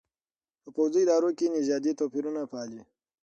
په 0.61 0.69
پوځي 0.75 0.99
ادارو 1.05 1.29
کې 1.37 1.53
نژادي 1.55 1.91
توپېرونه 1.99 2.41
پالي. 2.51 2.81